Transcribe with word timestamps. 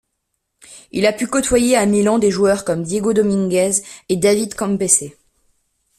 Il 0.91 1.05
a 1.05 1.13
pu 1.13 1.27
côtoyer 1.27 1.75
à 1.77 1.85
Milan 1.85 2.17
des 2.17 2.31
joueurs 2.31 2.65
comme 2.65 2.81
Diego 2.81 3.13
Dominguez 3.13 3.83
et 4.09 4.17
David 4.17 4.55
Campese. 4.55 5.03